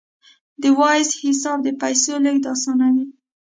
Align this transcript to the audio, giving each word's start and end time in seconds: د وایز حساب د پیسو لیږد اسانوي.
د 0.61 0.63
وایز 0.79 1.09
حساب 1.23 1.57
د 1.63 1.67
پیسو 1.81 2.13
لیږد 2.23 2.45
اسانوي. 2.53 3.05